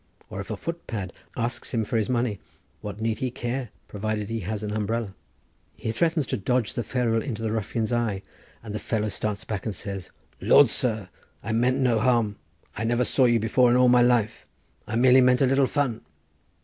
[0.31, 2.39] Or if a footpad asks him for his money,
[2.81, 5.13] what need he care provided he has an umbrella?
[5.75, 8.23] he threatens to dodge the ferrule into the ruffian's eye,
[8.63, 10.09] and the fellow starts back and says,
[10.41, 11.09] "Lord, sir!
[11.43, 12.37] I meant no harm.
[12.75, 14.47] I never saw you before in all my life.
[14.87, 16.01] I merely meant a little fun."